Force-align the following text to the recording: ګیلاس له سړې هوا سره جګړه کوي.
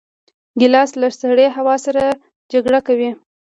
ګیلاس 0.59 0.91
له 1.01 1.07
سړې 1.21 1.47
هوا 1.57 1.75
سره 1.85 2.03
جګړه 2.51 2.79
کوي. 2.87 3.09